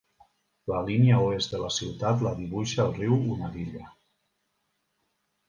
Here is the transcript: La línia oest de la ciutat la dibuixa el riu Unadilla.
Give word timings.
La 0.69 0.77
línia 0.85 1.19
oest 1.25 1.53
de 1.55 1.59
la 1.63 1.69
ciutat 1.75 2.23
la 2.29 2.33
dibuixa 2.41 2.87
el 2.87 2.97
riu 2.97 3.15
Unadilla. 3.37 3.87